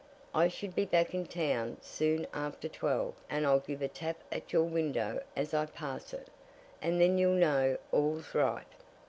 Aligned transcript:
I 0.33 0.47
should 0.47 0.73
be 0.73 0.85
back 0.85 1.13
in 1.13 1.27
town 1.27 1.77
soon 1.79 2.25
after 2.33 2.67
twelve, 2.67 3.13
and 3.29 3.45
I'll 3.45 3.59
give 3.59 3.83
a 3.83 3.87
tap 3.87 4.17
at 4.31 4.51
your 4.51 4.63
window 4.63 5.21
as 5.35 5.53
I 5.53 5.67
pass 5.67 6.11
it, 6.11 6.29
and 6.81 6.99
then 6.99 7.19
you'll 7.19 7.35
know 7.35 7.77
all's 7.91 8.33
right." 8.33 8.65